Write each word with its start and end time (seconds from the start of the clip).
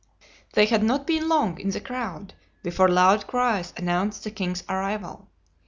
They 0.53 0.65
had 0.65 0.81
not 0.81 1.05
been 1.05 1.29
long 1.29 1.59
in 1.61 1.69
the 1.69 1.79
crowd 1.79 2.33
before 2.63 2.87
loud 2.89 3.27
cries 3.27 3.71
announced 3.77 4.23
the 4.23 4.31
king's 4.31 4.63
arrival. 4.67 5.29